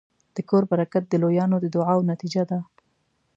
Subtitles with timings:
[0.35, 2.59] د کور برکت د لویانو د دعاوو نتیجه ده.